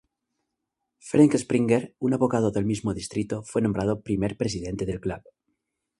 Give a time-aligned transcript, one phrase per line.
[1.09, 5.21] Ferenc Springer, un abogado del mismo distrito, fue nombrado primer presidente del club.